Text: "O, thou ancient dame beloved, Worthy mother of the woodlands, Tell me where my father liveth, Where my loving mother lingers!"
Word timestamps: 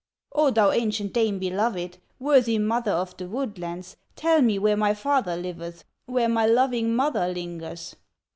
"O, 0.31 0.49
thou 0.49 0.71
ancient 0.71 1.13
dame 1.13 1.37
beloved, 1.37 1.99
Worthy 2.17 2.57
mother 2.57 2.89
of 2.89 3.15
the 3.17 3.27
woodlands, 3.29 3.97
Tell 4.15 4.41
me 4.41 4.57
where 4.57 4.75
my 4.75 4.95
father 4.95 5.37
liveth, 5.37 5.83
Where 6.07 6.27
my 6.27 6.47
loving 6.47 6.95
mother 6.95 7.27
lingers!" 7.27 7.95